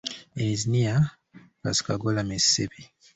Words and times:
It 0.35 0.45
is 0.47 0.65
near 0.65 1.11
Pascagoula, 1.61 2.23
Mississippi. 2.23 2.91